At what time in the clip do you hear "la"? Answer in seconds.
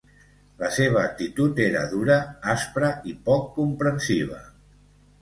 0.61-0.71